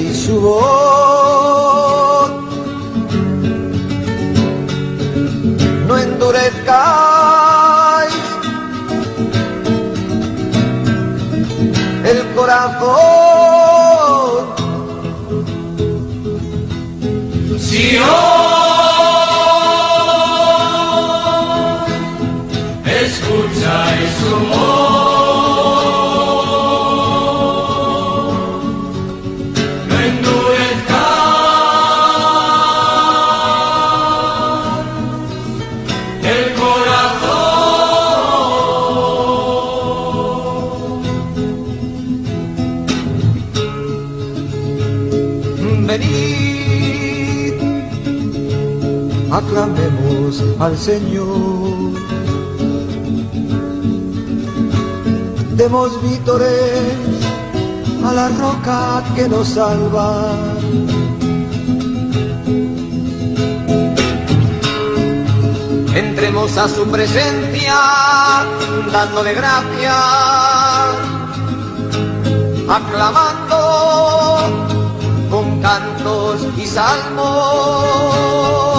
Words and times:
escuchéis 0.00 0.79
al 50.58 50.76
Señor. 50.76 51.92
Demos 55.56 56.02
vítores 56.02 56.82
a 58.04 58.12
la 58.12 58.28
roca 58.28 59.02
que 59.14 59.28
nos 59.28 59.48
salva. 59.48 60.34
Entremos 65.94 66.56
a 66.56 66.68
su 66.68 66.84
presencia 66.90 67.74
dándole 68.92 69.34
gracias, 69.34 69.94
aclamando 72.68 74.40
con 75.30 75.60
cantos 75.60 76.46
y 76.56 76.66
salmos. 76.66 78.69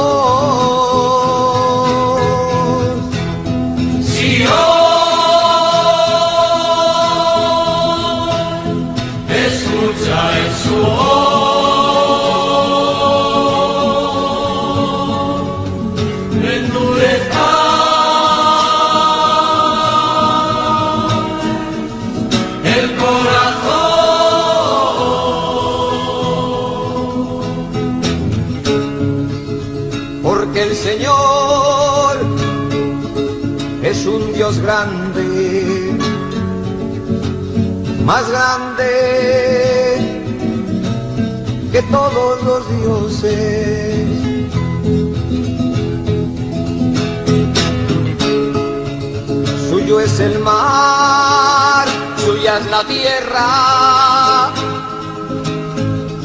Porque 30.53 30.63
el 30.63 30.75
Señor 30.75 32.17
es 33.83 34.05
un 34.05 34.33
Dios 34.33 34.59
grande, 34.59 35.95
más 38.03 38.29
grande 38.29 38.89
que 41.71 41.81
todos 41.83 42.43
los 42.43 42.69
dioses. 42.81 44.09
Suyo 49.69 50.01
es 50.01 50.19
el 50.19 50.37
mar, 50.39 51.87
suya 52.25 52.57
es 52.57 52.65
la 52.69 52.83
tierra, 52.83 54.51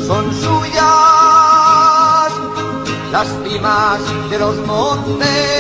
son 0.05 0.34
suyas 0.34 1.36
las 3.12 3.28
cimas 3.44 4.00
de 4.31 4.39
los 4.39 4.56
montes. 4.67 5.56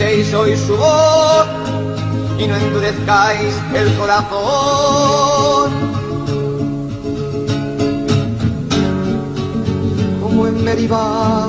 Escuchéis 0.00 0.32
hoy 0.34 0.56
su 0.56 0.76
voz 0.76 1.46
y 2.38 2.46
no 2.46 2.56
endurezcáis 2.56 3.54
el 3.74 3.94
corazón. 3.98 5.70
Como 10.22 10.46
en 10.46 10.64
Meribá, 10.64 11.48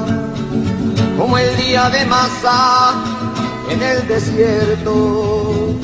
como 1.18 1.38
el 1.38 1.56
día 1.58 1.90
de 1.90 2.06
Masa 2.06 2.94
en 3.70 3.82
el 3.82 4.08
desierto, 4.08 5.76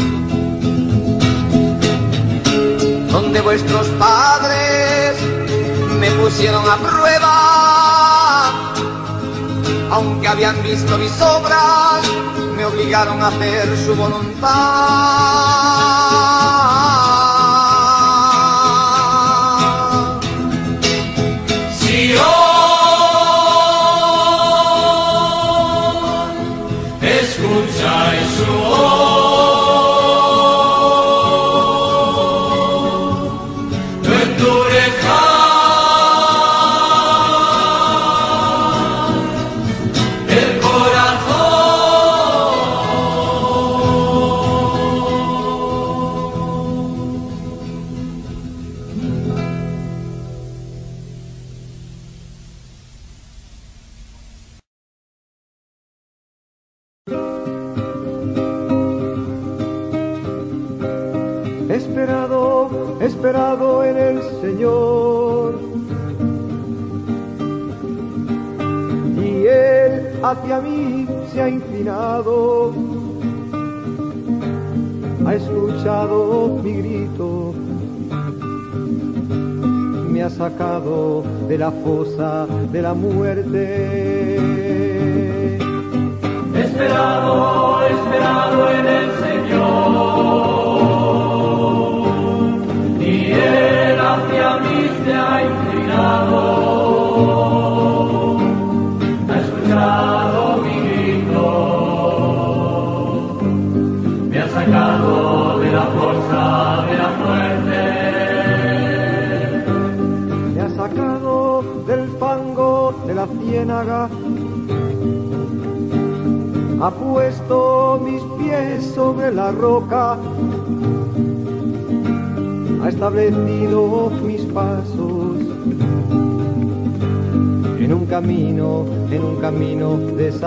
donde 3.11 3.41
vuestros 3.41 3.87
padres 3.99 5.15
me 6.01 6.11
pusieron 6.11 6.69
a 6.69 6.75
prueba, 6.77 8.73
aunque 9.91 10.27
habían 10.27 10.61
visto 10.63 10.97
mis 10.97 11.21
obras, 11.21 12.01
me 12.57 12.65
obligaron 12.65 13.21
a 13.21 13.27
hacer 13.27 13.77
su 13.77 13.95
voluntad. 13.95 14.47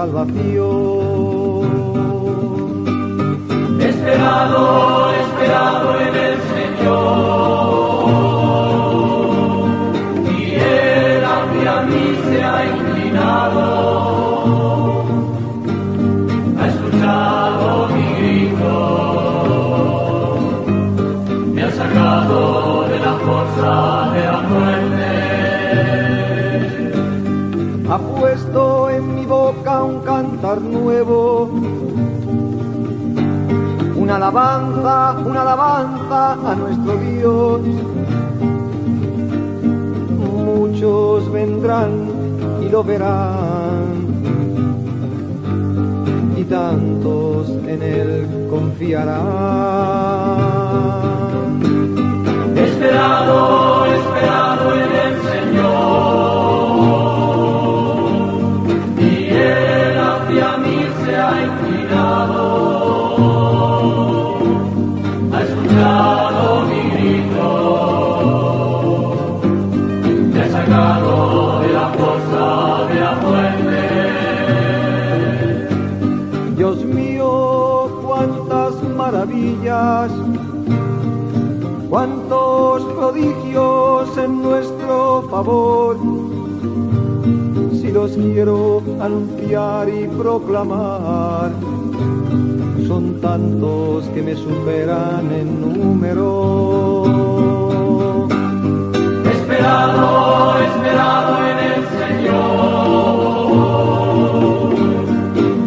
Salvación. 0.00 1.68
Esperado, 3.80 4.62
esperado 5.22 5.88
en 6.06 6.14
el 6.28 6.36
Señor. 6.52 7.00
Y 10.38 10.38
Él 10.54 11.22
hacia 11.32 11.72
mí 11.88 12.04
se 12.24 12.36
ha 12.42 12.58
inclinado. 12.72 13.64
Ha 16.58 16.64
escuchado 16.72 17.66
mi 17.94 18.06
grito. 18.18 18.74
Me 21.54 21.60
ha 21.62 21.70
sacado 21.72 22.38
de 22.88 22.98
la 23.06 23.14
fuerza 23.24 23.72
de 24.14 24.22
la 24.32 24.40
muerte. 24.48 24.79
Alabanza, 34.30 35.16
una 35.26 35.42
alabanza 35.42 36.32
a 36.32 36.54
nuestro 36.54 36.96
Dios. 36.98 37.60
Muchos 40.46 41.32
vendrán 41.32 41.90
y 42.62 42.68
lo 42.68 42.84
verán, 42.84 44.06
y 46.36 46.44
tantos 46.44 47.48
en 47.66 47.82
él 47.82 48.46
confiarán. 48.48 49.20
Esperado, 52.56 53.86
esperado 53.86 54.74
en 54.74 54.92
el 54.92 55.22
Señor. 55.22 56.09
Si 87.72 87.90
los 87.90 88.10
quiero 88.12 88.82
anunciar 89.00 89.88
y 89.88 90.06
proclamar, 90.06 91.52
son 92.86 93.18
tantos 93.22 94.04
que 94.12 94.22
me 94.22 94.36
superan 94.36 95.32
en 95.32 95.62
número. 95.62 97.06
Esperado, 99.32 100.58
esperado 100.58 101.38
en 101.48 101.58
el 101.70 101.88
Señor. 102.00 103.00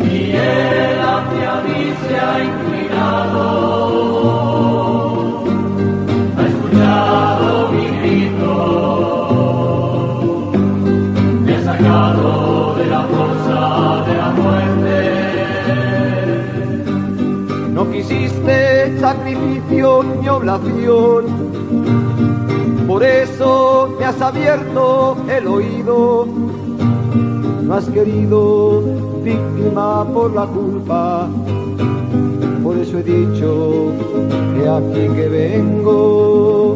Y 0.05 0.15
Él 0.33 0.99
hacia 1.01 1.51
mí 1.65 1.81
se 2.07 2.13
ha 2.19 2.43
inclinado. 2.43 3.62
Por 22.85 23.01
eso 23.01 23.95
me 23.97 24.05
has 24.05 24.21
abierto 24.21 25.15
el 25.29 25.47
oído. 25.47 26.27
No 27.63 27.73
has 27.73 27.85
querido 27.85 28.83
víctima 29.23 30.05
por 30.13 30.33
la 30.33 30.45
culpa, 30.45 31.29
por 32.61 32.77
eso 32.77 32.97
he 32.99 33.03
dicho 33.03 33.91
que 34.53 34.67
aquí 34.67 35.15
que 35.15 35.29
vengo 35.29 36.75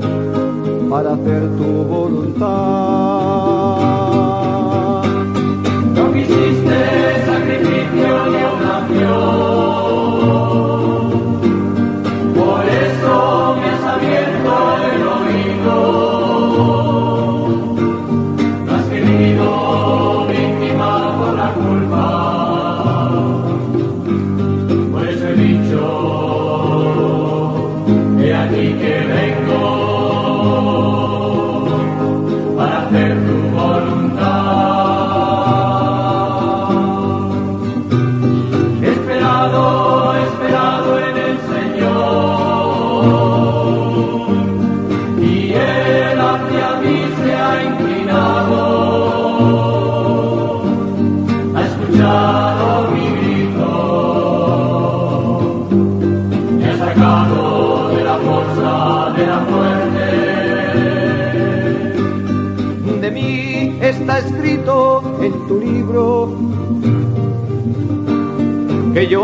para 0.90 1.14
hacer 1.14 1.50
tu 1.58 1.84
voluntad. 1.84 2.77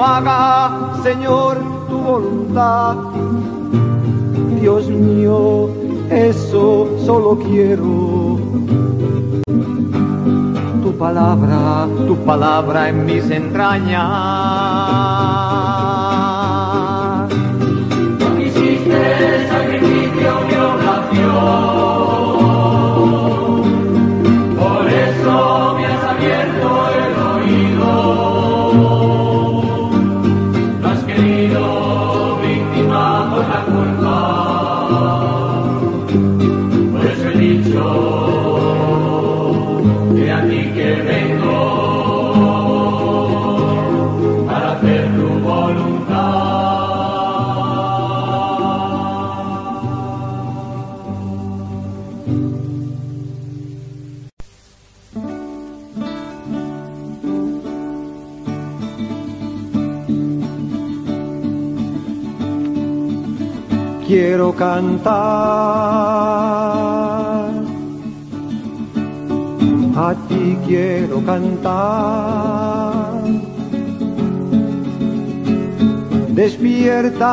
Haga, 0.03 1.01
Señor, 1.01 1.57
tu 1.89 1.97
voluntad. 1.97 2.95
Dios 4.59 4.87
mío, 4.89 5.69
eso 6.09 6.87
solo 7.05 7.39
quiero. 7.39 8.39
Tu 10.83 10.97
palabra, 10.97 11.87
tu 12.07 12.15
palabra 12.17 12.89
en 12.89 13.05
mis 13.05 13.29
entrañas. 13.29 15.22
Quiero 64.13 64.53
cantar, 64.53 65.11
a 69.95 70.09
ti 70.27 70.55
quiero 70.67 71.17
cantar. 71.25 73.23
Despierta, 76.29 77.31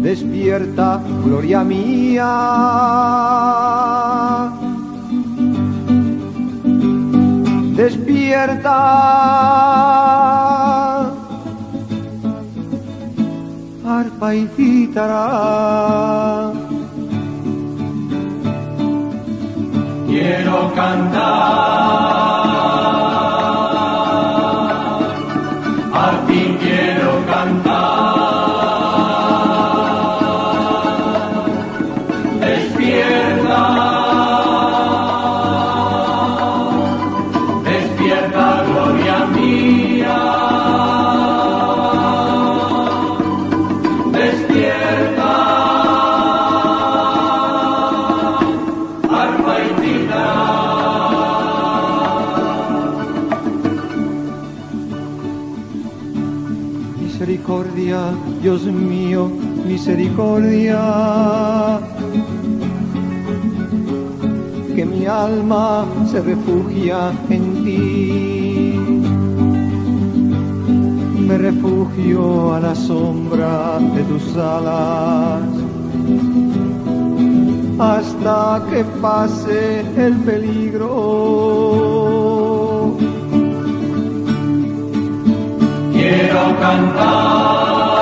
despierta, 0.00 1.02
gloria 1.26 1.62
mía. 1.64 2.32
Despierta 7.76 8.78
cítara. 14.56 15.24
Quiero 20.08 20.72
cantar, 20.74 22.37
Dios 58.42 58.64
mío, 58.64 59.30
misericordia. 59.64 60.80
Que 64.74 64.84
mi 64.84 65.06
alma 65.06 65.86
se 66.10 66.20
refugia 66.20 67.12
en 67.30 67.64
ti. 67.64 68.74
Me 71.20 71.38
refugio 71.38 72.54
a 72.54 72.60
la 72.60 72.74
sombra 72.74 73.78
de 73.94 74.02
tus 74.02 74.36
alas. 74.36 75.42
Hasta 77.78 78.64
que 78.70 78.84
pase 79.00 79.84
el 79.96 80.16
peligro. 80.16 81.97
Quiero 86.08 86.56
cantar, 86.58 87.98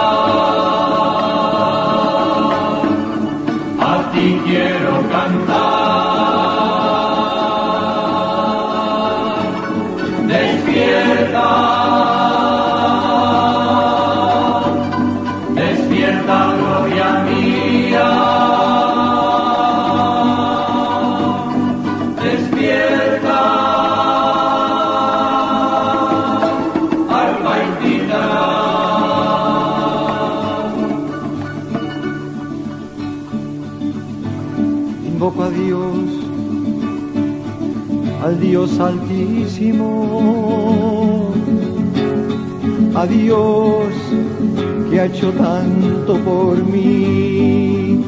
hecho 45.17 45.33
tanto 45.33 46.15
por 46.19 46.63
mí. 46.65 48.05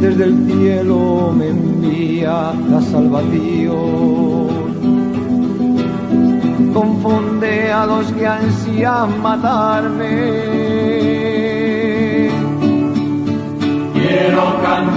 Desde 0.00 0.24
el 0.24 0.46
cielo 0.46 1.34
me 1.36 1.48
envía 1.48 2.54
la 2.70 2.80
salvación. 2.80 4.48
Confunde 6.72 7.72
a 7.72 7.84
los 7.86 8.10
que 8.12 8.26
ansían 8.26 9.20
matarme. 9.20 10.14
Quiero 13.92 14.44
cantar, 14.62 14.93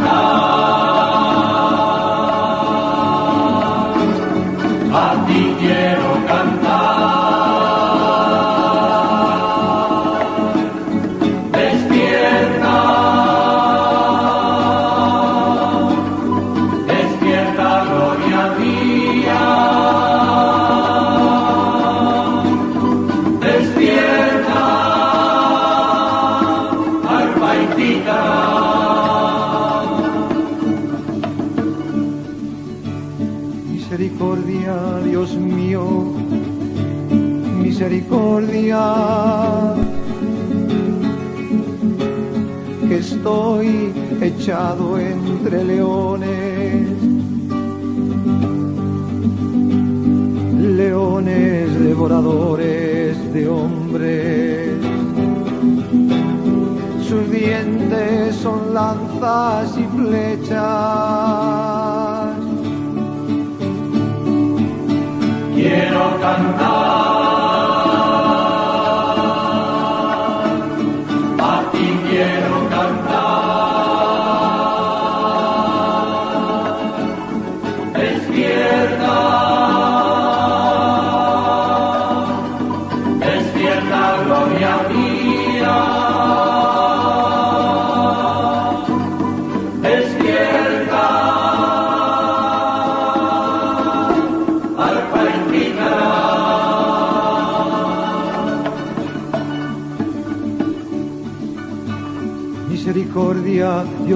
echado 44.47 44.97
entre 44.97 45.61
leones, 45.61 46.87
leones 50.77 51.79
devoradores 51.81 53.33
de 53.33 53.49
hombres. 53.49 54.69
Sus 57.09 57.29
dientes 57.29 58.37
son 58.37 58.73
lanzas 58.73 59.77
y 59.77 59.83
flechas. 59.97 60.57
Quiero 65.55 66.19
cantar, 66.21 67.26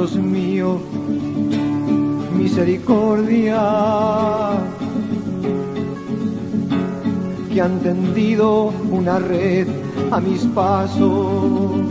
Dios 0.02 0.16
mío, 0.16 0.80
misericordia. 2.36 3.62
Que 7.54 7.62
han 7.62 7.80
tendido 7.82 8.74
una 8.90 9.20
red 9.20 9.68
a 10.10 10.20
mis 10.20 10.42
pasos. 10.56 11.86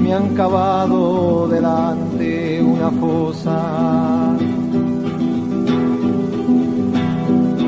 Me 0.00 0.14
han 0.14 0.34
cavado 0.34 1.46
delante 1.48 2.62
una 2.62 2.90
fosa. 2.90 4.38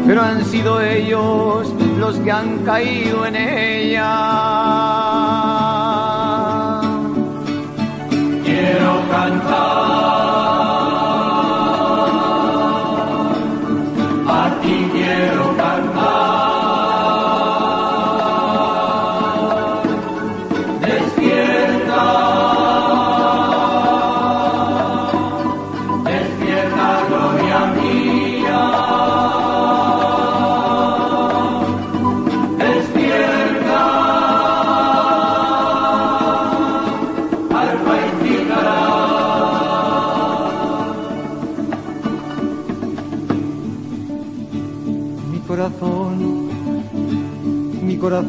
pero 0.06 0.20
han 0.20 0.44
sido 0.44 0.80
ellos 0.80 1.72
los 1.98 2.16
que 2.18 2.30
han 2.30 2.58
caído 2.64 3.24
en 3.24 3.36
ella. 3.36 4.51
Quiero 8.52 9.08
cantar. 9.08 10.61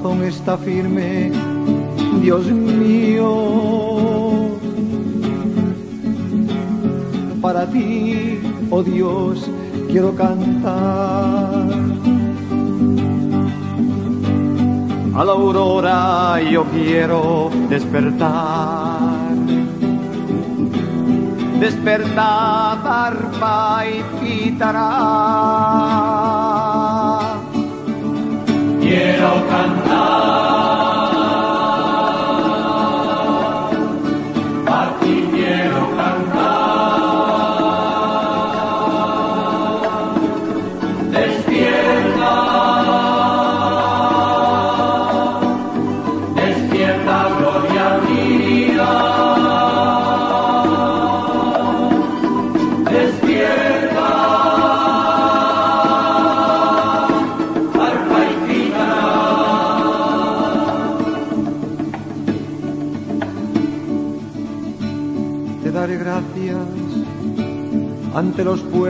Corazón 0.04 0.24
está 0.26 0.58
firme, 0.58 1.32
Dios 2.22 2.46
mío. 2.46 3.30
Para 7.42 7.66
ti, 7.68 8.40
oh 8.70 8.84
Dios, 8.84 9.50
quiero 9.90 10.14
cantar. 10.16 11.68
A 15.16 15.24
la 15.24 15.32
aurora 15.32 16.42
yo 16.52 16.66
quiero 16.66 17.50
despertar. 17.70 19.32
Despertar, 21.60 22.80
arpa 22.86 23.84
y 23.88 24.04
guitarra. 24.26 26.23
Quiero 28.94 29.48
cantar, 29.50 30.83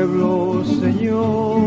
pueblos, 0.04 0.68
Señor. 0.82 1.62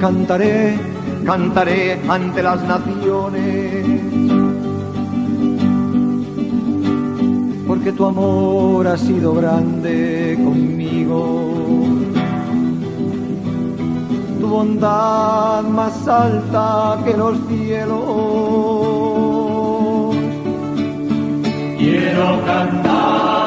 Cantaré, 0.00 0.78
cantaré 1.24 2.00
ante 2.08 2.42
las 2.42 2.62
naciones. 2.62 3.84
Porque 7.66 7.92
tu 7.92 8.04
amor 8.06 8.86
ha 8.86 8.96
sido 8.96 9.34
grande 9.34 10.38
conmigo. 10.44 11.50
Tu 14.40 14.46
bondad 14.46 15.64
más 15.64 16.06
alta 16.06 16.98
que 17.04 17.16
los 17.16 17.36
cielos. 17.48 18.86
Quiero 21.78 22.44
cantar, 22.44 23.45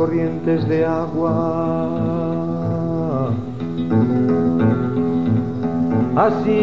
corrientes 0.00 0.66
de 0.66 0.82
agua. 0.86 1.34
Así 6.16 6.62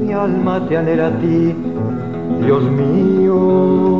mi 0.00 0.12
alma 0.12 0.66
te 0.66 0.76
anhela 0.76 1.06
a 1.06 1.20
ti, 1.20 1.54
Dios 2.42 2.64
mío. 2.80 3.99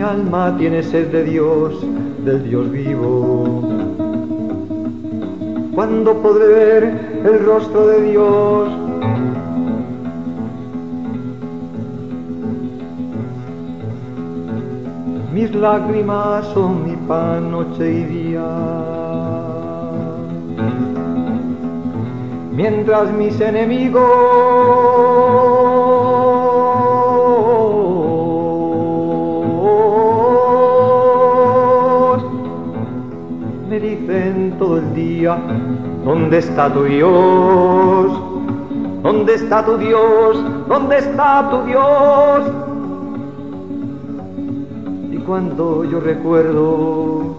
Mi 0.00 0.06
alma 0.06 0.56
tiene 0.56 0.82
sed 0.82 1.08
de 1.08 1.24
Dios, 1.24 1.74
del 2.24 2.42
Dios 2.48 2.70
vivo. 2.70 3.68
¿Cuándo 5.74 6.14
podré 6.22 6.46
ver 6.46 6.84
el 7.22 7.44
rostro 7.44 7.86
de 7.86 8.10
Dios? 8.10 8.70
Mis 15.34 15.54
lágrimas 15.54 16.46
son 16.54 16.86
mi 16.86 16.96
pan 17.06 17.50
noche 17.50 17.92
y 17.92 18.04
día. 18.04 18.48
Mientras 22.52 23.12
mis 23.12 23.38
enemigos 23.38 25.39
¿dónde 36.04 36.38
está 36.38 36.72
tu 36.72 36.84
Dios? 36.84 38.12
¿Dónde 39.02 39.34
está 39.34 39.64
tu 39.64 39.76
Dios? 39.76 40.36
¿Dónde 40.68 40.98
está 40.98 41.50
tu 41.50 41.62
Dios? 41.66 42.40
Y 45.10 45.16
cuando 45.18 45.84
yo 45.84 46.00
recuerdo, 46.00 47.36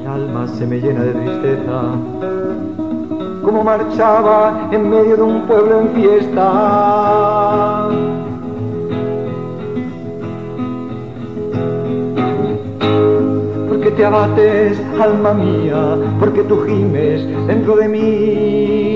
el 0.00 0.06
alma 0.06 0.48
se 0.48 0.66
me 0.66 0.80
llena 0.80 1.02
de 1.02 1.12
tristeza, 1.12 1.82
como 3.44 3.62
marchaba 3.62 4.68
en 4.72 4.90
medio 4.90 5.16
de 5.16 5.22
un 5.22 5.42
pueblo 5.42 5.80
en 5.80 5.88
fiesta. 5.90 7.31
Te 13.96 14.04
abates, 14.04 14.80
alma 15.00 15.34
mía, 15.34 15.96
porque 16.18 16.42
tú 16.42 16.64
gimes 16.66 17.26
dentro 17.46 17.76
de 17.76 17.88
mí. 17.88 18.91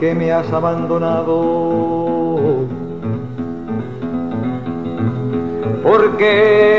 ¿Por 0.00 0.08
qué 0.08 0.14
me 0.14 0.32
has 0.32 0.50
abandonado? 0.50 1.34
Porque 5.82 6.70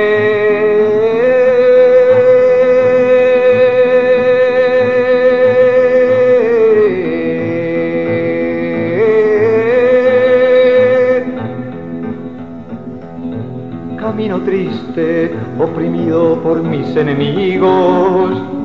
Camino 13.99 14.41
triste, 14.41 15.35
oprimido 15.59 16.41
por 16.41 16.63
mis 16.63 16.95
enemigos. 16.95 18.60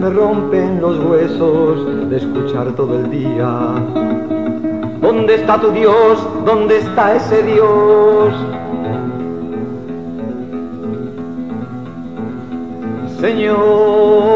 Me 0.00 0.08
rompen 0.08 0.80
los 0.80 0.98
huesos 1.04 2.08
de 2.08 2.16
escuchar 2.16 2.72
todo 2.72 2.98
el 2.98 3.10
día. 3.10 3.74
¿Dónde 5.02 5.34
está 5.34 5.60
tu 5.60 5.70
Dios? 5.72 6.26
¿Dónde 6.46 6.78
está 6.78 7.16
ese 7.16 7.42
Dios? 7.42 8.34
Señor, 13.20 14.29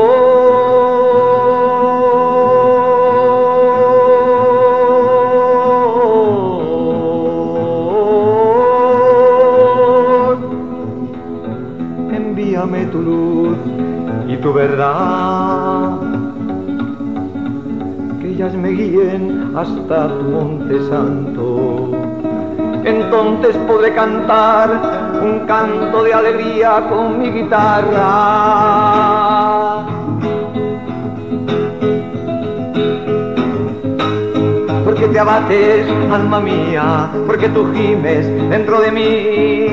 hasta 19.57 20.09
tu 20.09 20.25
monte 20.25 20.83
santo. 20.88 21.90
Entonces 22.85 23.57
podré 23.67 23.95
cantar 23.95 25.21
un 25.23 25.47
canto 25.47 26.03
de 26.03 26.12
alegría 26.12 26.87
con 26.88 27.19
mi 27.19 27.31
guitarra. 27.31 28.75
porque 34.85 35.09
te 35.09 35.19
abates, 35.19 35.87
alma 36.12 36.38
mía, 36.40 37.11
porque 37.27 37.49
tú 37.49 37.67
gimes 37.75 38.27
dentro 38.49 38.81
de 38.81 38.93
mí. 38.93 39.64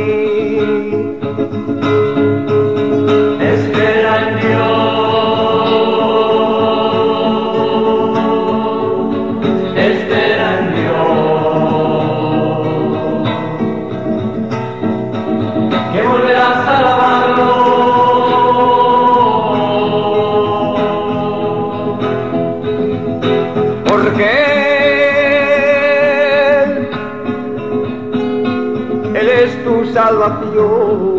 Tu 30.29 31.10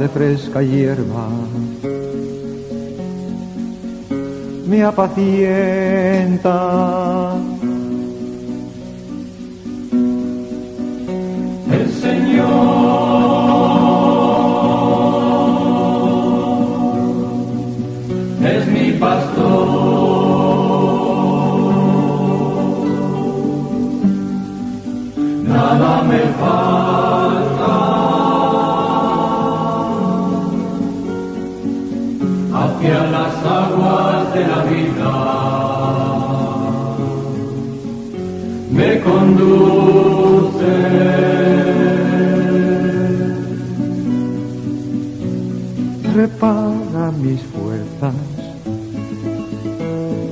de 0.00 0.08
fresca 0.08 0.62
hierba 0.62 1.28
me 4.66 4.82
apacienta. 4.82 5.20
conduce. 39.10 40.72
Repara 46.14 47.10
mis 47.22 47.40
fuerzas 47.42 48.14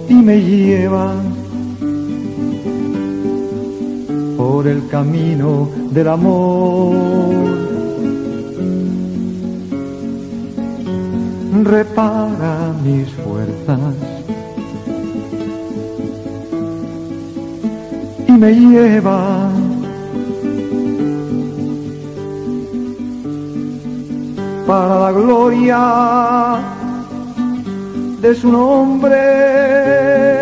y 0.08 0.14
me 0.14 0.40
lleva 0.40 1.14
por 4.36 4.66
el 4.66 4.86
camino 4.88 5.68
del 5.90 6.08
amor. 6.08 6.96
Repara 11.64 12.72
mis 12.84 13.08
fuerzas 13.10 14.07
me 18.38 18.52
lleva 18.52 19.50
para 24.64 24.98
la 25.00 25.12
gloria 25.12 26.60
de 28.20 28.34
su 28.36 28.52
nombre. 28.52 30.37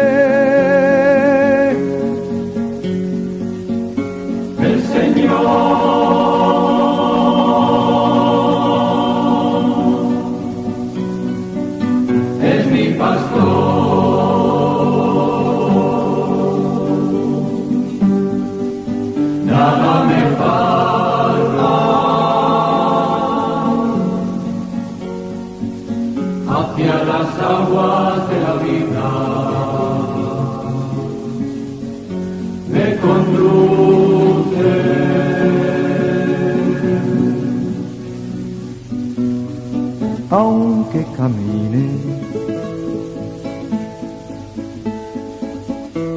Aunque 40.96 41.16
camine 41.16 41.88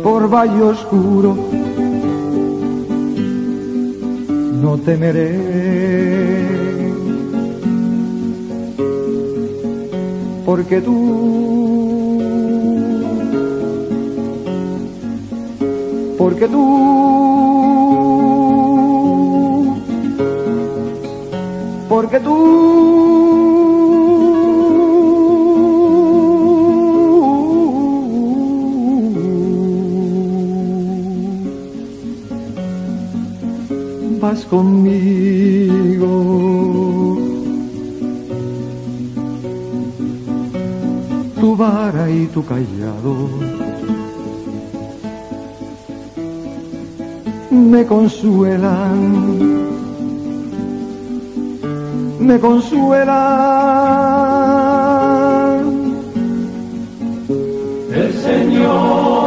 por 0.03 0.29
valle 0.29 0.61
oscuro, 0.61 1.35
no 4.61 4.77
temeré. 4.77 5.59
Porque 10.45 10.81
tú 10.81 10.95
porque 16.17 16.47
tú 16.47 16.63
porque 21.87 22.19
tú 22.19 23.08
conmigo. 34.45 36.13
Tu 41.39 41.55
vara 41.55 42.09
y 42.09 42.27
tu 42.27 42.45
callado 42.45 43.29
me 47.69 47.85
consuelan, 47.85 49.39
me 52.19 52.39
consuelan. 52.39 53.09
El 57.93 58.13
Señor 58.13 59.18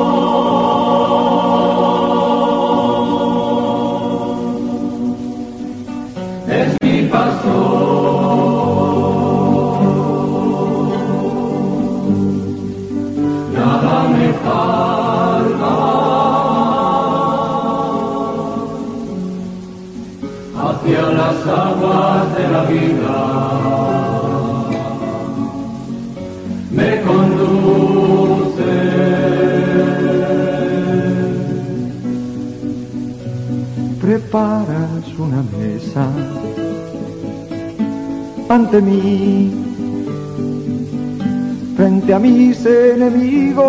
frente 41.77 42.15
a 42.15 42.19
mis 42.19 42.65
enemigos. 42.65 43.63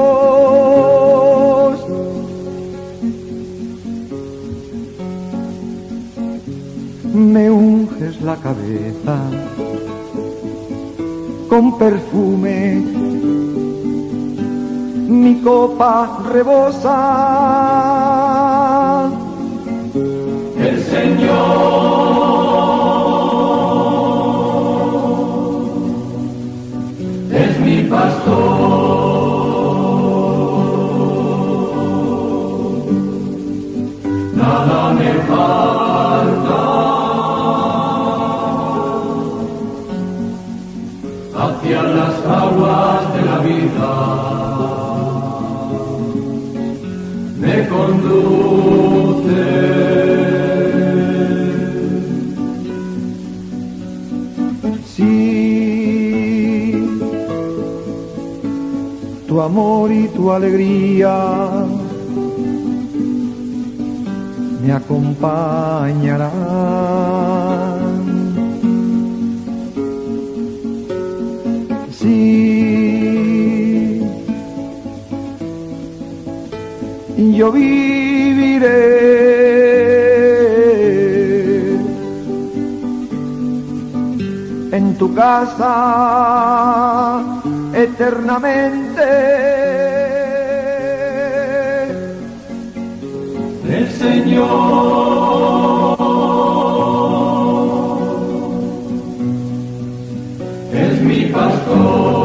Me 7.14 7.52
unges 7.52 8.22
la 8.22 8.38
cabeza 8.38 9.18
con 11.50 11.78
perfume, 11.78 12.82
mi 15.10 15.42
copa 15.42 16.22
rebosa. 16.32 17.83
Amor 59.44 59.92
y 59.92 60.08
tu 60.08 60.32
alegría 60.32 61.66
me 64.62 64.72
acompañarán. 64.72 66.32
Sí, 71.92 73.20
yo 77.38 77.52
viviré 77.52 79.33
tu 85.04 85.14
casa 85.14 85.76
eternamente. 87.74 89.04
El 93.68 93.86
Señor 93.92 94.48
es 100.72 101.02
mi 101.02 101.26
pastor. 101.34 102.23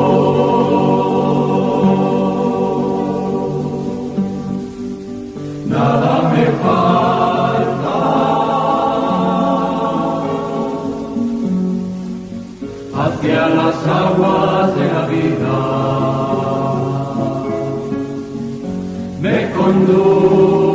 aguas 13.88 14.74
de 14.76 14.92
la 14.92 15.06
vida 15.06 15.88
me 19.20 19.50
conduce. 19.50 20.67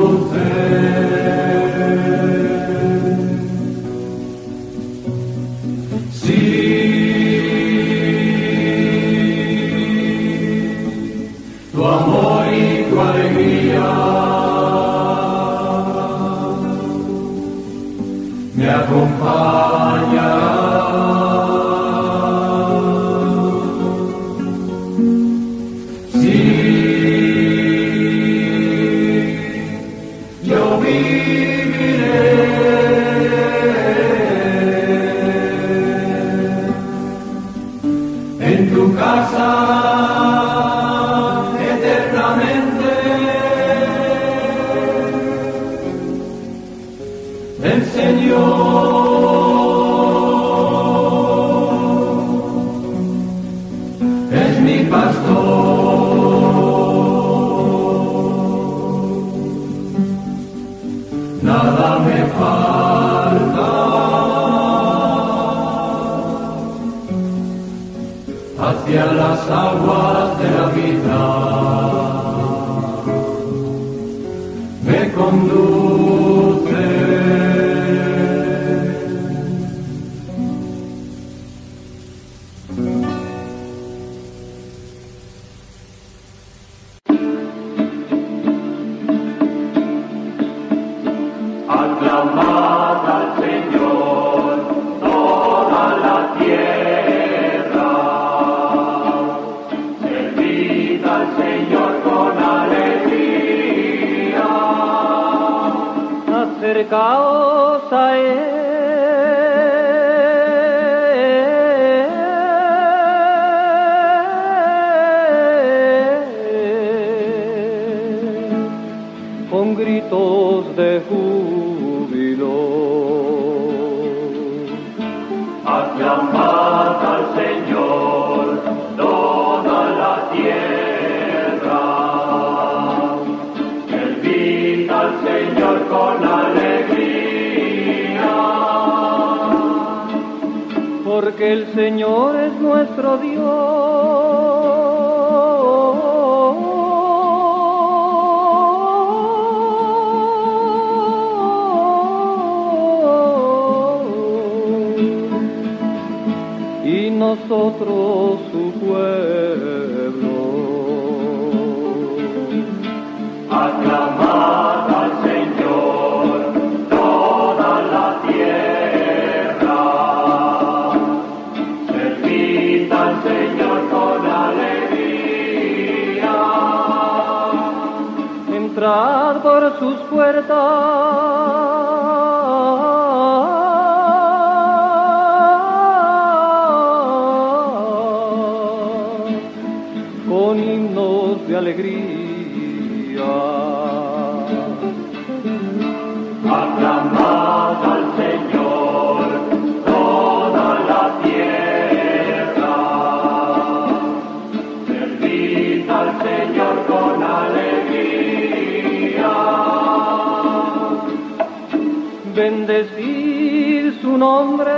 bendecir 212.35 213.99
su 214.01 214.17
nombre. 214.17 214.71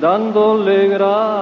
Dándole 0.00 0.88
gracias. 0.88 1.35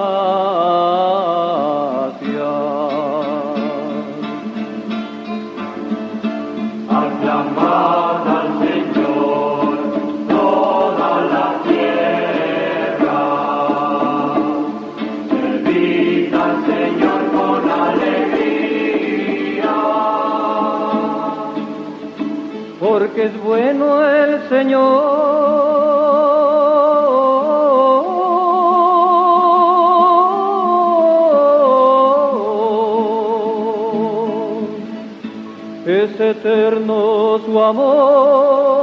bueno 23.54 24.04
el 24.04 24.48
Señor. 24.48 25.44
Es 35.86 36.20
eterno 36.20 37.38
su 37.46 37.60
amor. 37.60 38.73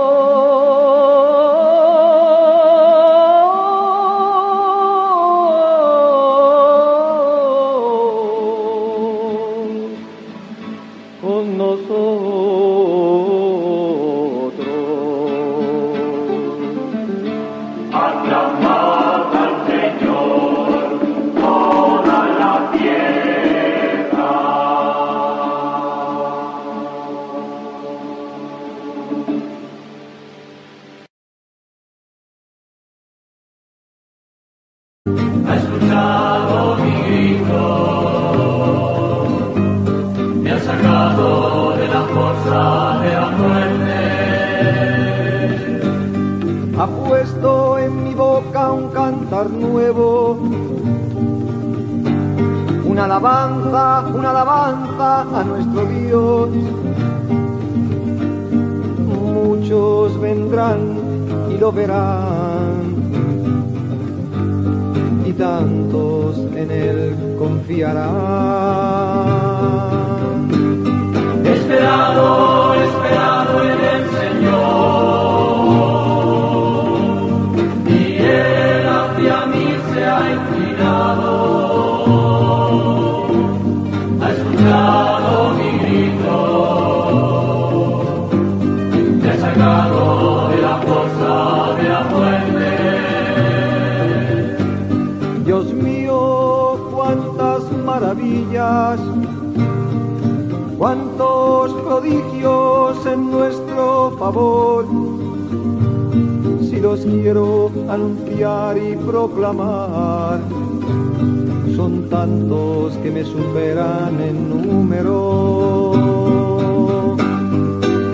A 54.99 55.43
nuestro 55.43 55.85
Dios. 55.85 56.49
Muchos 59.07 60.19
vendrán 60.19 60.99
y 61.49 61.57
lo 61.57 61.71
verán 61.71 62.91
y 65.25 65.33
tantos 65.33 66.37
en 66.55 66.71
él 66.71 67.35
confiarán. 67.39 68.11
Esperado, 71.45 72.73
esperado 72.73 73.63
en 73.63 73.79
el 73.93 74.03
Señor, 74.19 75.30
Si 106.61 106.79
los 106.79 107.01
quiero 107.01 107.69
anunciar 107.89 108.77
y 108.77 108.95
proclamar, 108.95 110.39
son 111.75 112.07
tantos 112.09 112.93
que 113.03 113.11
me 113.11 113.25
superan 113.25 114.21
en 114.21 114.49
número. 114.49 115.91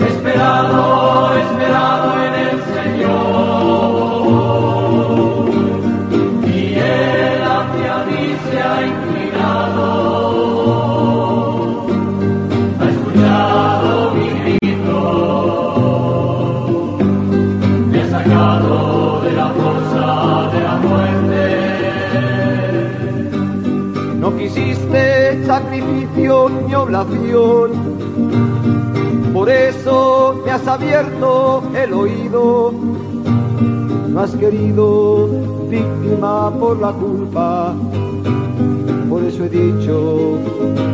Esperado, 0.08 1.34
esperado 1.36 2.08
en 2.26 2.34
el 2.46 2.56
Señor, 2.74 3.78
y 6.46 6.74
Él 6.74 7.42
hacia 7.44 7.94
mí 8.06 8.22
se 8.50 8.56
ha 8.60 8.76
inclinado, 8.86 10.07
sacrificio 25.78 26.50
ni 26.66 26.74
oblación, 26.74 27.70
por 29.32 29.48
eso 29.48 30.42
me 30.44 30.50
has 30.50 30.66
abierto 30.66 31.62
el 31.74 31.92
oído. 31.92 32.72
No 34.08 34.20
has 34.20 34.34
querido 34.34 35.28
víctima 35.68 36.50
por 36.58 36.80
la 36.80 36.92
culpa, 36.92 37.74
por 39.08 39.22
eso 39.22 39.44
he 39.44 39.48
dicho 39.48 40.38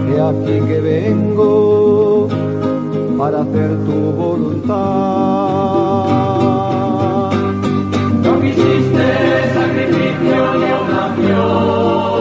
que 0.07 0.21
aquí 0.21 0.61
que 0.67 0.81
vengo 0.81 2.29
para 3.17 3.41
hacer 3.41 3.71
tu 3.87 4.13
voluntad. 4.13 4.75
No 8.23 8.41
quisiste 8.41 9.07
sacrificio 9.55 10.55
ni 10.59 10.71
oración, 10.83 12.14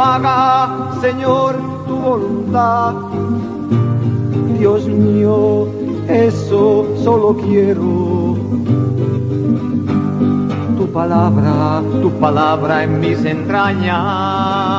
haga, 0.00 1.00
Señor, 1.00 1.56
tu 1.86 1.96
voluntad. 1.96 2.94
Dios 4.58 4.86
mío, 4.86 5.68
eso 6.08 6.86
solo 7.02 7.36
quiero. 7.36 8.36
Tu 10.76 10.86
palabra, 10.92 11.82
tu 12.02 12.10
palabra 12.12 12.84
en 12.84 13.00
mis 13.00 13.24
entrañas. 13.24 14.69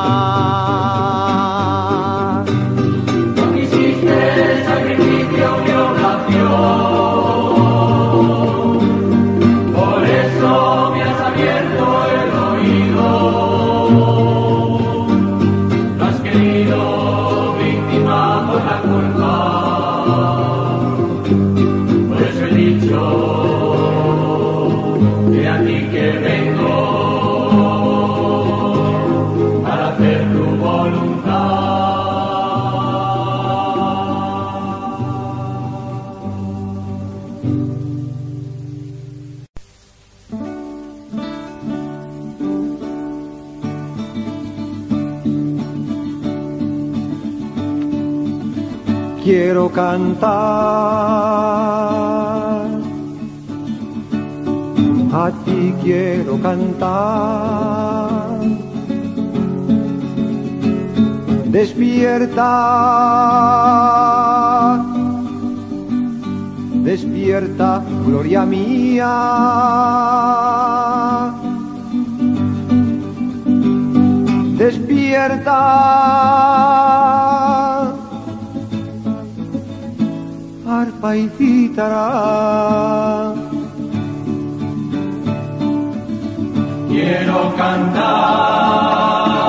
Cantar. 49.72 50.32
A 55.12 55.30
ti 55.44 55.74
quiero 55.82 56.40
cantar. 56.40 58.40
Despierta. 61.46 62.52
Despierta, 66.82 67.82
gloria 68.06 68.44
mía. 68.44 69.14
Despierta 74.56 75.58
arpa 81.02 81.16
y 81.16 81.28
cítara. 81.36 83.34
Quiero 86.88 87.54
cantar 87.56 89.41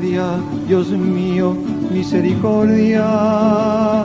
Dios 0.00 0.88
mío, 0.90 1.56
misericordia. 1.90 4.04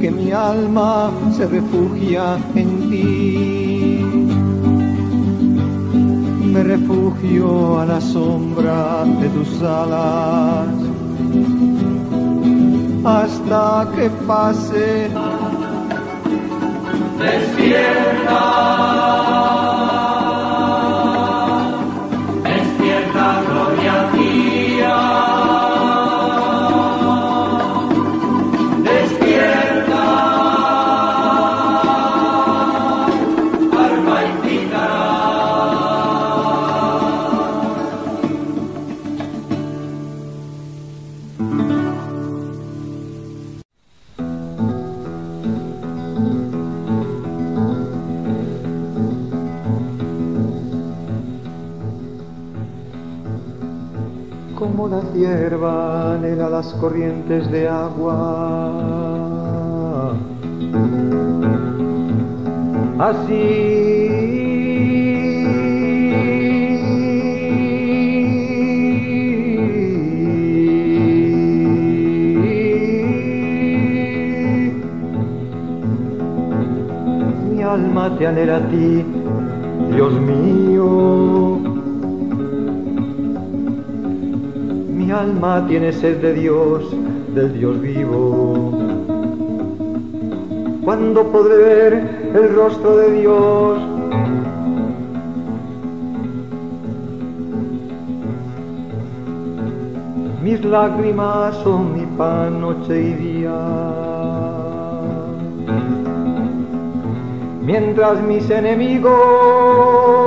Que 0.00 0.10
mi 0.10 0.32
alma 0.32 1.12
se 1.36 1.46
refugia 1.46 2.38
en 2.54 2.90
ti. 2.90 4.02
Me 6.52 6.62
refugio 6.62 7.80
a 7.80 7.86
la 7.86 8.00
sombra 8.00 9.04
de 9.20 9.28
tus 9.28 9.62
alas 9.62 10.68
hasta 13.04 13.88
que 13.94 14.08
pase. 14.26 15.10
Despierta. 17.18 19.75
Hierba 55.14 56.14
anhela 56.14 56.50
las 56.50 56.72
corrientes 56.74 57.50
de 57.50 57.68
agua. 57.68 58.12
Así 62.98 64.06
mi 77.50 77.62
alma 77.62 78.16
te 78.18 78.26
anhela 78.26 78.56
a 78.56 78.68
ti, 78.68 79.04
Dios 79.92 80.12
mío. 80.20 81.65
Mi 85.06 85.12
alma 85.12 85.64
tiene 85.68 85.92
sed 85.92 86.16
de 86.16 86.34
Dios, 86.34 86.82
del 87.32 87.52
Dios 87.52 87.80
vivo. 87.80 88.72
¿Cuándo 90.82 91.30
podré 91.30 91.56
ver 91.56 91.92
el 92.34 92.52
rostro 92.56 92.96
de 92.96 93.12
Dios? 93.12 93.78
Mis 100.42 100.64
lágrimas 100.64 101.54
son 101.62 101.94
mi 101.94 102.06
pan 102.18 102.60
noche 102.60 103.00
y 103.00 103.12
día. 103.12 103.60
Mientras 107.62 108.20
mis 108.22 108.50
enemigos 108.50 110.25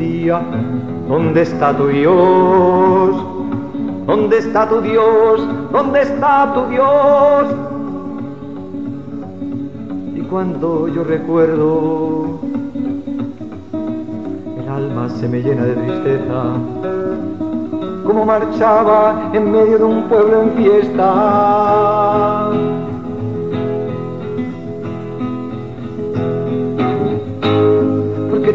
día, 0.00 0.40
¿dónde 1.06 1.42
está 1.42 1.76
tu 1.76 1.86
Dios? 1.88 3.22
¿Dónde 4.06 4.38
está 4.38 4.66
tu 4.66 4.80
Dios? 4.80 5.46
¿Dónde 5.70 6.00
está 6.00 6.52
tu 6.54 6.64
Dios? 6.70 7.44
Y 10.16 10.20
cuando 10.22 10.88
yo 10.88 11.04
recuerdo, 11.04 12.40
el 14.58 14.68
alma 14.68 15.10
se 15.10 15.28
me 15.28 15.42
llena 15.42 15.64
de 15.66 15.74
tristeza, 15.74 16.44
como 18.04 18.24
marchaba 18.24 19.30
en 19.34 19.52
medio 19.52 19.76
de 19.78 19.84
un 19.84 20.04
pueblo 20.04 20.42
en 20.42 20.50
fiesta 20.52 22.39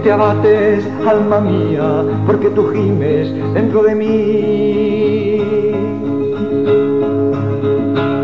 te 0.05 0.11
abates, 0.11 0.85
alma 1.07 1.39
mía, 1.39 2.05
porque 2.27 2.51
tú 2.51 2.67
gimes 2.71 3.33
dentro 3.55 3.81
de 3.81 3.95
mí. 3.95 5.41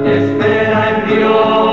Espera 0.06 0.90
en 0.92 1.18
Dios. 1.18 1.71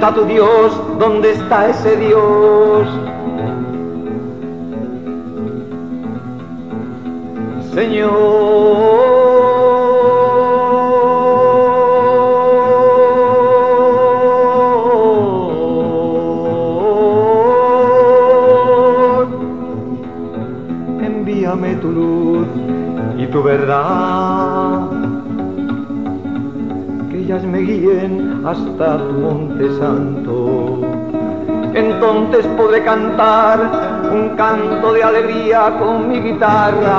Está 0.00 0.14
tu 0.14 0.24
Dios? 0.24 0.98
¿Dónde 0.98 1.32
está 1.32 1.68
ese 1.68 1.94
Dios? 1.94 2.88
Señor, 7.74 8.08
envíame 21.02 21.74
tu 21.74 21.92
luz 21.92 22.46
y 23.18 23.26
tu 23.26 23.42
verdad, 23.42 24.88
que 27.10 27.18
ellas 27.18 27.44
me 27.44 27.58
guíen 27.58 28.29
hasta 28.44 28.98
tu 28.98 29.12
monte 29.12 29.70
santo. 29.78 30.80
Entonces 31.74 32.46
podré 32.56 32.82
cantar 32.82 33.58
un 34.12 34.30
canto 34.36 34.92
de 34.92 35.02
alegría 35.02 35.76
con 35.78 36.08
mi 36.08 36.20
guitarra. 36.20 36.90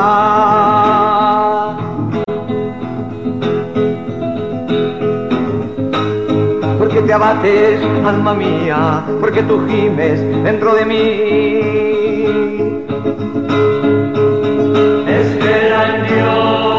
Porque 6.79 7.01
te 7.01 7.13
abates, 7.13 7.81
alma 8.05 8.33
mía, 8.33 9.03
porque 9.19 9.43
tú 9.43 9.67
gimes 9.67 10.21
dentro 10.43 10.73
de 10.73 10.85
mí. 10.85 10.95
Espera 15.07 15.95
en 15.95 16.03
Dios, 16.07 16.70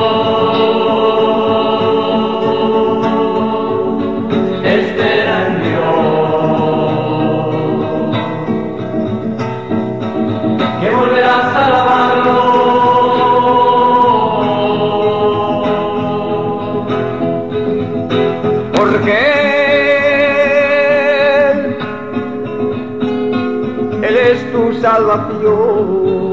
es 25.11 25.28
tu 25.28 26.32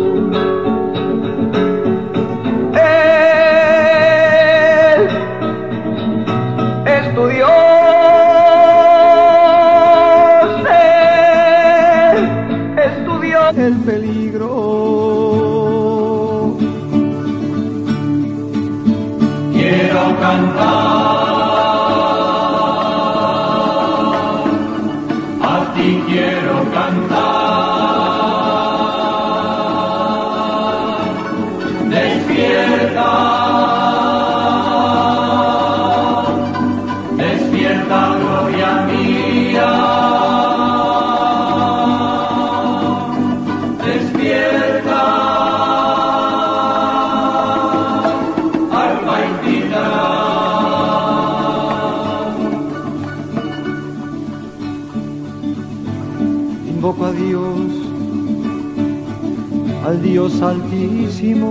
Dios 60.11 60.41
altísimo, 60.41 61.45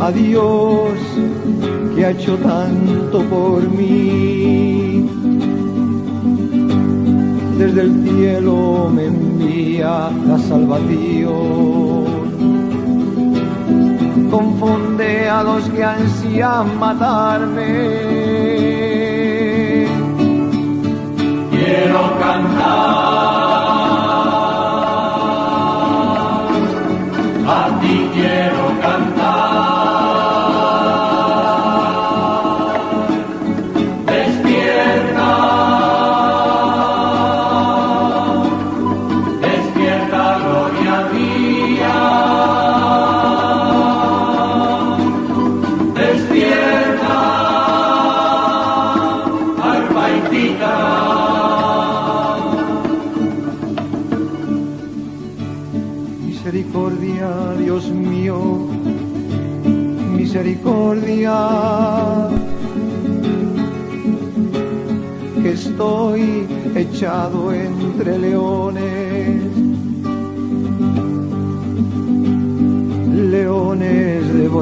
a 0.00 0.10
Dios 0.10 0.94
que 1.94 2.06
ha 2.06 2.10
hecho 2.10 2.38
tanto 2.38 3.22
por 3.24 3.60
mí. 3.68 5.10
Desde 7.58 7.82
el 7.82 8.02
cielo 8.02 8.90
me 8.94 9.04
envía 9.08 10.10
la 10.26 10.38
salvación. 10.38 12.06
Confunde 14.30 15.28
a 15.28 15.42
los 15.42 15.68
que 15.68 15.84
ansían 15.84 16.78
matarme. 16.78 17.72
Quiero 21.50 22.18
cantar, 22.18 23.11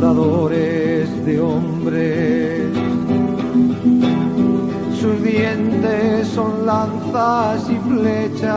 de 0.00 1.40
hombres. 1.40 2.62
Sus 4.98 5.22
dientes 5.22 6.26
son 6.28 6.64
lanzas 6.64 7.68
y 7.68 7.76
flechas. 7.86 8.50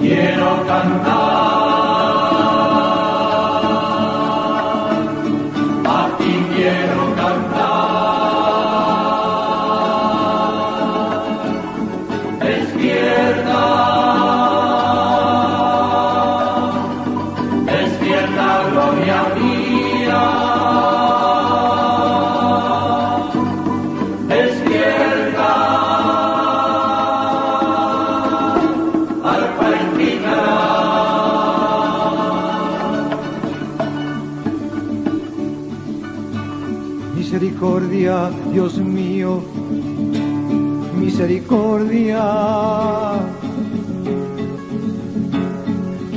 Quiero 0.00 0.64
cantar, 0.66 1.53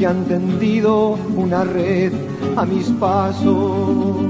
han 0.08 0.24
tendido 0.26 1.18
una 1.36 1.64
red 1.66 2.14
a 2.55 2.66
mis 2.66 2.88
pasos. 2.91 4.22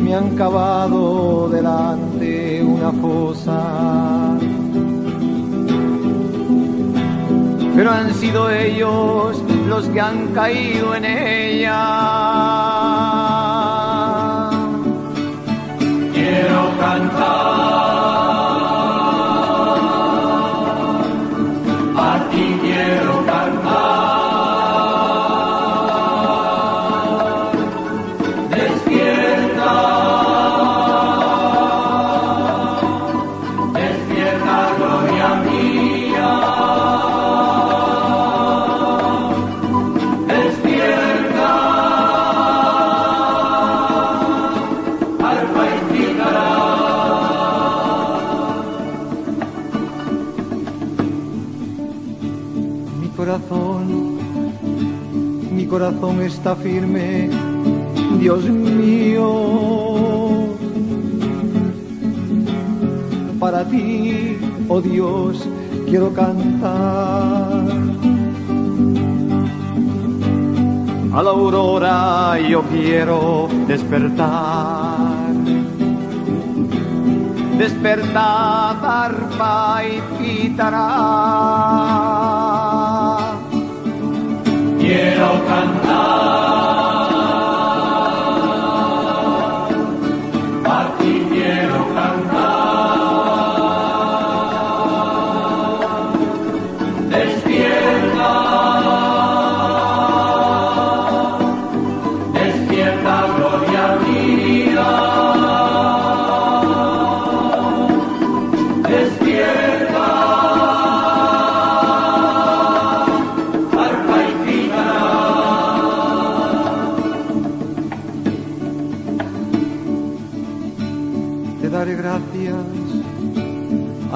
Me 0.00 0.12
me 0.12 0.14
han 0.14 0.36
cavado 0.36 1.48
delante 1.48 2.62
una 2.62 2.92
fosa. 2.92 4.36
Pero 7.76 7.90
han 7.90 8.12
sido 8.14 8.50
ellos 8.50 9.42
los 9.68 9.88
que 9.88 10.00
han 10.00 10.28
caído 10.34 10.94
en 10.94 11.04
ella. 11.04 11.78
Quiero 16.12 16.78
cantar. 16.78 17.71
Corazón 56.02 56.22
está 56.22 56.56
firme, 56.56 57.30
Dios 58.18 58.44
mío. 58.44 59.28
Para 63.38 63.64
ti, 63.64 64.36
oh 64.68 64.80
Dios, 64.80 65.48
quiero 65.86 66.12
cantar. 66.12 67.62
A 71.14 71.22
la 71.22 71.30
aurora 71.30 72.38
yo 72.48 72.62
quiero 72.62 73.48
despertar. 73.68 75.32
Despertad, 77.58 78.84
arpa 78.84 79.82
y. 79.84 80.02
Quiero 84.92 85.42
cantar. 85.46 86.71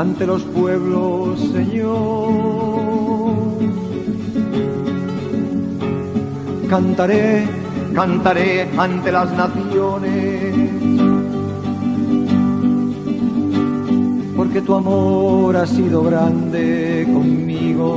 Ante 0.07 0.25
los 0.25 0.43
pueblos, 0.45 1.41
Señor. 1.53 2.31
Cantaré, 6.69 7.45
cantaré 7.93 8.69
ante 8.79 9.11
las 9.11 9.33
naciones. 9.33 10.55
Porque 14.37 14.61
tu 14.61 14.75
amor 14.75 15.57
ha 15.57 15.67
sido 15.67 16.05
grande 16.05 17.05
conmigo. 17.13 17.93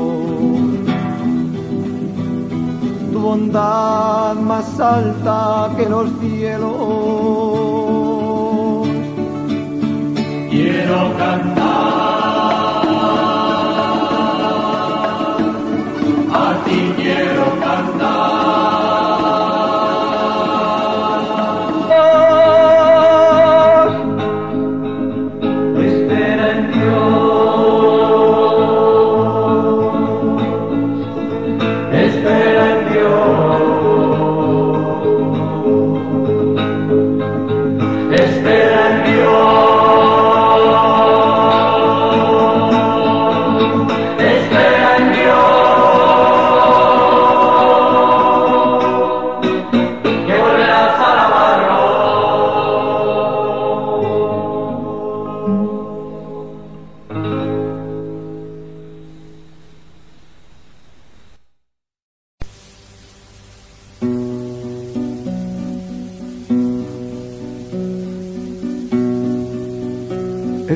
Tu 3.11 3.19
bondad 3.19 4.35
más 4.35 4.79
alta 4.79 5.69
que 5.77 5.85
los 5.87 6.09
cielos. 6.21 7.69
Quiero 10.49 11.15
cantar, 11.17 11.38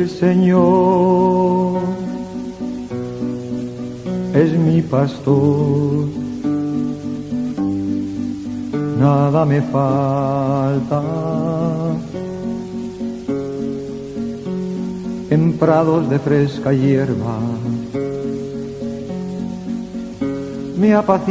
El 0.04 0.10
Señor 0.10 1.80
es 4.34 4.52
mi 4.52 4.82
pastor, 4.82 6.10
nada 9.00 9.46
me 9.46 9.62
falta. 9.62 11.02
En 15.30 15.54
prados 15.58 16.10
de 16.10 16.20
fresca 16.20 16.74
hierba 16.74 17.40
me 20.76 20.94
apacienta. 20.94 21.24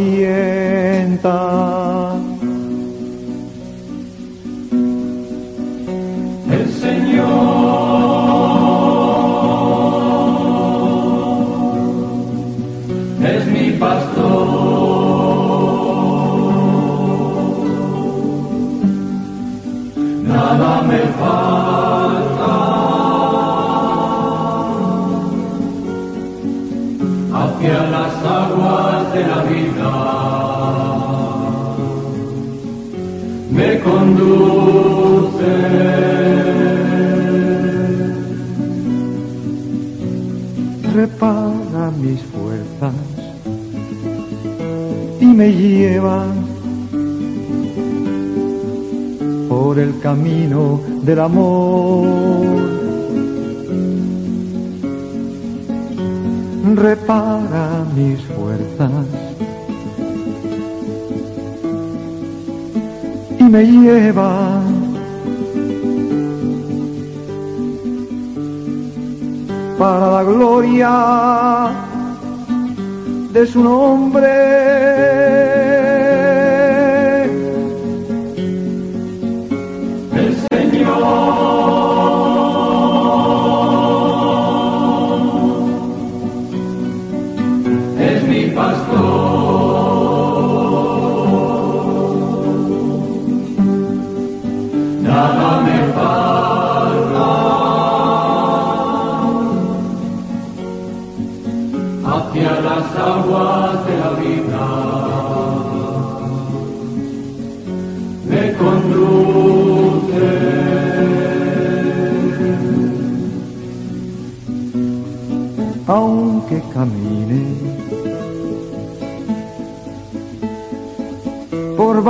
Hacia 27.35 27.79
las 27.95 28.14
aguas 28.25 29.12
de 29.14 29.23
la 29.27 29.41
vida 29.53 29.93
me 33.51 33.81
conduce. 33.81 34.93
repara 40.93 41.91
mis 41.91 42.20
fuerzas 42.23 42.95
y 45.20 45.27
me 45.27 45.53
lleva 45.53 46.27
por 49.73 49.81
el 49.81 49.99
camino 50.01 50.83
del 51.03 51.18
amor. 51.18 52.07
Repara 56.75 57.83
mis 57.97 58.20
fuerzas 58.35 59.07
y 63.39 63.45
me 63.45 63.64
lleva 63.64 64.61
para 69.79 70.11
la 70.16 70.23
gloria 70.23 71.70
de 73.33 73.47
su 73.47 73.62
nombre. 73.62 75.32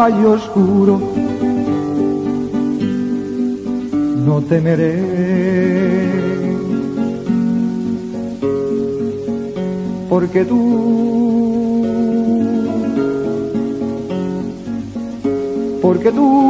Valle 0.03 0.27
oscuro, 0.27 1.01
no 4.27 4.43
temeré. 4.43 4.95
Porque 10.09 10.45
tú 10.45 10.61
porque 15.81 16.11
tú 16.11 16.42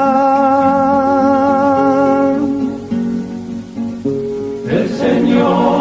El 4.68 4.88
Señor 4.90 5.73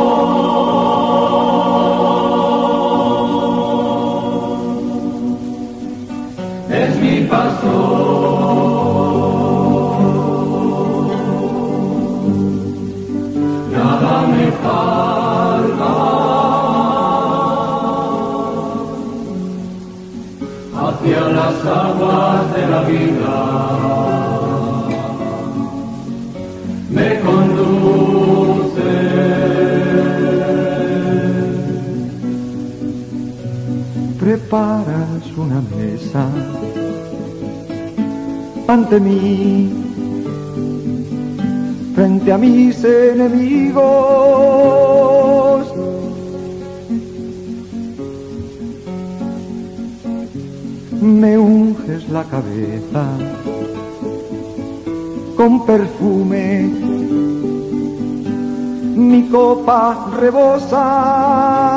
las 21.64 21.78
aguas 21.78 22.56
de 22.56 22.68
la 22.68 22.82
vida 22.84 23.36
me 26.90 27.20
conduce. 27.22 28.82
Preparas 34.20 35.24
una 35.38 35.62
mesa 35.76 36.28
ante 38.68 39.00
mí, 39.00 39.72
frente 41.96 42.32
a 42.32 42.38
mis 42.38 42.84
enemigos. 42.84 44.93
Cabeza 52.24 53.04
con 55.36 55.66
perfume, 55.66 56.70
mi 58.96 59.28
copa 59.30 60.10
rebosa. 60.20 61.73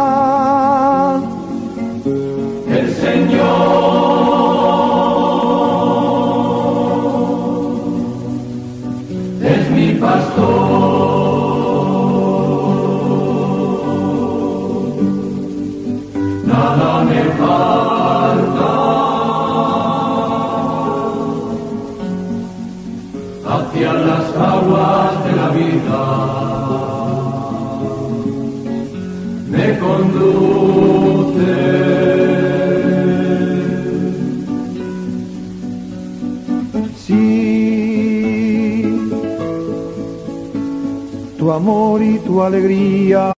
Aguas 24.39 25.25
de 25.25 25.33
la 25.33 25.49
vida 25.49 26.03
me 29.51 29.79
conduce. 29.79 31.07
tu 41.47 41.53
amor 41.53 42.03
y 42.03 42.19
tu 42.19 42.43
alegría. 42.43 43.36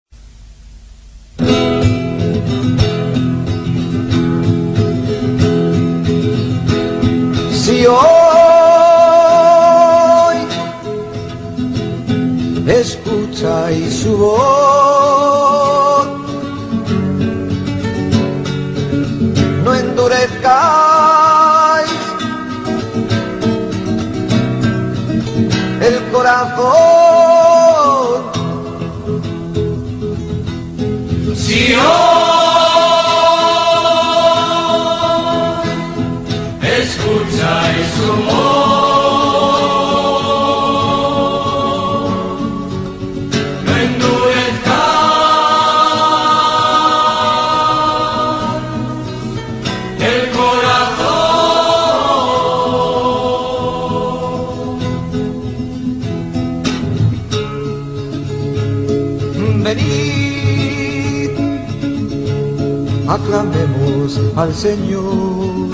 Señor. 64.52 65.68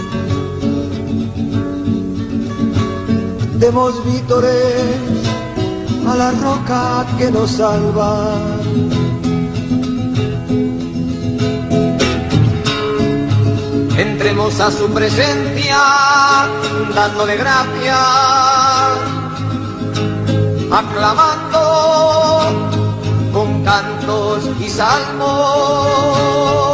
Demos 3.59 4.05
vítores 4.05 4.85
a 6.07 6.17
la 6.17 6.31
roca 6.33 7.07
que 7.17 7.31
nos 7.31 7.51
salva. 7.51 8.37
Entremos 13.97 14.61
a 14.61 14.71
su 14.71 14.91
presencia 14.91 15.79
dándole 16.95 17.37
gracias, 17.37 17.99
aclamando 20.71 21.61
con 23.33 23.65
cantos 23.65 24.45
y 24.61 24.69
salmos. 24.69 26.74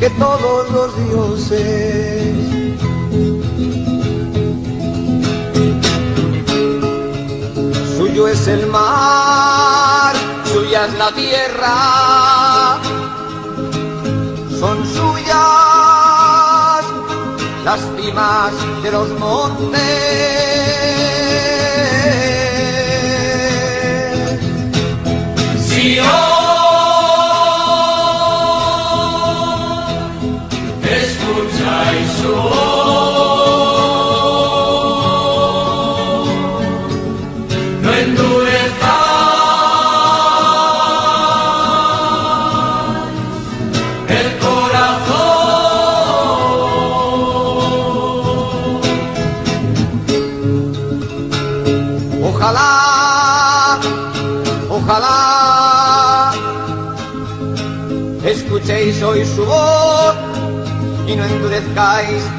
que 0.00 0.08
todos 0.10 0.70
los 0.70 0.96
dioses. 1.08 2.34
Suyo 7.98 8.28
es 8.28 8.46
el 8.48 8.66
mar, 8.68 10.14
suya 10.50 10.86
es 10.86 10.94
la 10.94 11.12
tierra, 11.12 12.78
son 14.58 14.78
suyas 14.86 15.36
las 17.62 17.80
cimas 17.96 18.54
de 18.82 18.90
los 18.90 19.08
montes. 19.18 20.40
escuchéis 25.80 26.29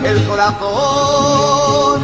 el 0.04 0.24
corazón. 0.28 2.02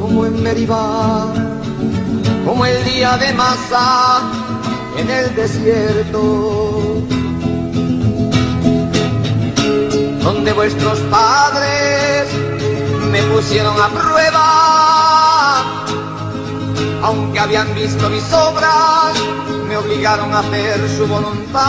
Como 0.00 0.26
en 0.26 0.42
Meribá, 0.42 1.26
como 2.44 2.66
el 2.66 2.84
día 2.84 3.16
de 3.16 3.32
masa 3.34 4.22
en 4.98 5.08
el 5.08 5.34
desierto, 5.36 7.04
donde 10.22 10.52
vuestros 10.52 10.98
padres 11.10 12.26
me 13.12 13.22
pusieron 13.22 13.80
a 13.80 13.88
prueba, 13.88 15.62
aunque 17.02 17.38
habían 17.38 17.72
visto 17.74 18.10
mis 18.10 18.32
obras 18.32 19.14
me 19.70 19.76
obligaron 19.76 20.34
a 20.34 20.40
hacer 20.40 20.88
su 20.88 21.06
voluntad. 21.06 21.60